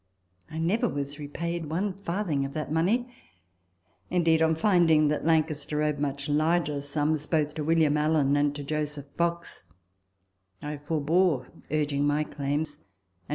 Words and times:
I 0.49 0.57
never 0.57 0.89
was 0.89 1.19
repaid 1.19 1.69
one 1.69 1.93
farthing 1.93 2.43
of 2.43 2.55
that 2.55 2.71
money; 2.71 3.07
indeed, 4.09 4.41
on 4.41 4.55
finding 4.55 5.09
that 5.09 5.25
Lancaster 5.27 5.83
owed 5.83 5.99
much 5.99 6.27
larger 6.27 6.81
sums 6.81 7.27
both 7.27 7.53
to 7.53 7.63
William 7.63 7.95
Allen 7.97 8.35
and 8.35 8.55
to 8.55 8.63
Joseph 8.63 9.09
Fox, 9.15 9.63
I 10.59 10.77
forbore 10.77 11.51
urging 11.69 12.07
my 12.07 12.23
claims, 12.23 12.29
and 12.39 12.39
returned 12.49 12.65
the 12.67 12.89
title 12.89 13.27
deeds. 13.27 13.29